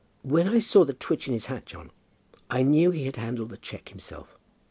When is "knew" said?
2.63-2.89